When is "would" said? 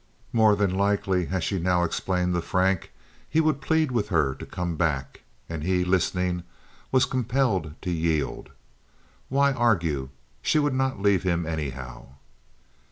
3.39-3.61, 10.57-10.73